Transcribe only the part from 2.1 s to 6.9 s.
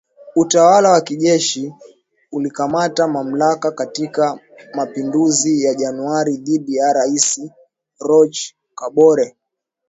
ulikamata mamlaka katika mapinduzi ya Januari dhidi